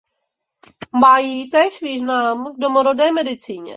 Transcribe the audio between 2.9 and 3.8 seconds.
medicíně.